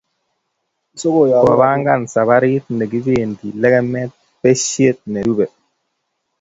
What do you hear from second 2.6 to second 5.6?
nekibente lekemee beshee nirubei